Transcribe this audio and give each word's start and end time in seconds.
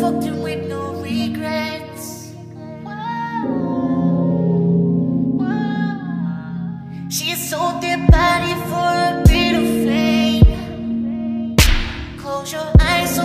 fucked 0.00 0.24
him 0.24 0.42
with. 0.42 0.60
She 7.10 7.34
sold 7.34 7.82
their 7.82 7.98
body 8.06 8.54
for 8.70 8.90
a 9.10 9.22
bit 9.26 9.54
of 9.60 9.66
fame. 9.84 11.56
Close 12.16 12.52
your 12.52 12.70
eyes 12.78 13.18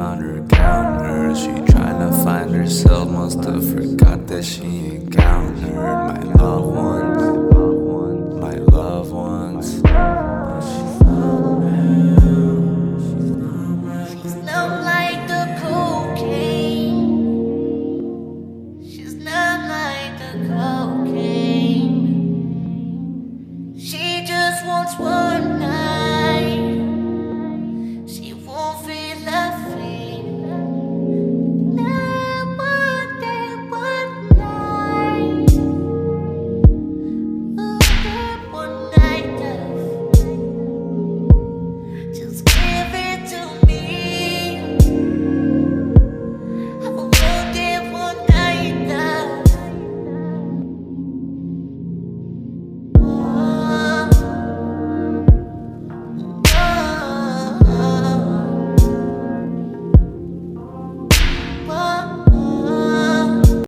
on 0.00 0.18
her 0.18 0.42
counter. 0.48 1.34
She 1.34 1.50
tryna 1.72 2.24
find 2.24 2.50
herself, 2.50 3.08
must 3.08 3.44
have 3.44 3.64
forgot 3.70 4.26
that 4.28 4.44
she 4.44 4.96
encountered 4.96 5.74
my 5.74 6.22
loved 6.42 6.74
ones. 6.74 7.22
My 8.40 8.54
loved 8.54 9.12
ones. 9.12 9.80
She 23.76 24.24
just 24.24 24.66
wants 24.66 24.98
one 24.98 25.58
night. 25.58 25.79